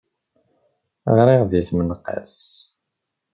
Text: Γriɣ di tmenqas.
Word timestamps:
Γriɣ 1.17 1.41
di 1.51 1.61
tmenqas. 1.67 2.37